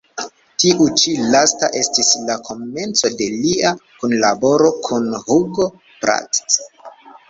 Tiu 0.61 0.87
ĉi 1.01 1.13
lasta 1.35 1.69
estis 1.81 2.09
la 2.31 2.39
komenco 2.49 3.13
de 3.21 3.29
lia 3.45 3.77
kunlaboro 4.01 4.75
kun 4.91 5.09
Hugo 5.31 5.73
Pratt. 6.05 6.47